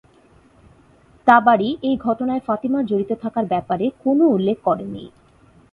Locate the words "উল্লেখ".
4.27-4.57